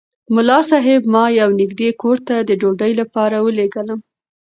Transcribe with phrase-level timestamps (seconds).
[0.35, 3.99] ملا صاحب ما یو نږدې کور ته د ډوډۍ لپاره ولېږلم.